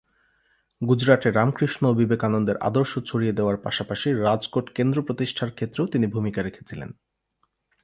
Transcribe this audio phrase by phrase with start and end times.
[0.81, 6.89] গুজরাটে রামকৃষ্ণ ও বিবেকানন্দের আদর্শ ছড়িয়ে দেওয়ার পাশাপাশি রাজকোট কেন্দ্র প্রতিষ্ঠার ক্ষেত্রেও তিনি ভূমিকা রেখেছিলেন।